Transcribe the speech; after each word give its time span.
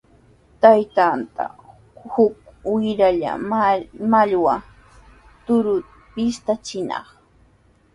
Taytan 0.61 1.19
uk 2.23 2.33
wiralla 2.73 3.31
mallwa 4.11 4.55
tuuruta 5.45 5.91
pishtachinaq. 6.13 7.07